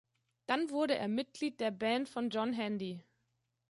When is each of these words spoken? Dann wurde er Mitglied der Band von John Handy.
Dann 0.47 0.71
wurde 0.71 0.95
er 0.95 1.07
Mitglied 1.07 1.59
der 1.59 1.69
Band 1.69 2.09
von 2.09 2.31
John 2.31 2.53
Handy. 2.53 3.03